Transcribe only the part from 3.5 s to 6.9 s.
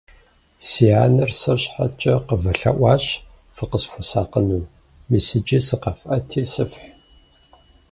фыкъысхуэсакъыну. Мис иджы сыкъэфӀэти сыфхь.